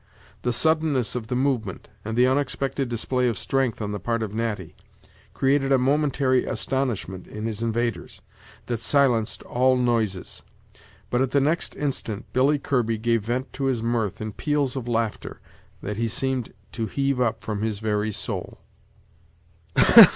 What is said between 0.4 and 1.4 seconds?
The suddenness of the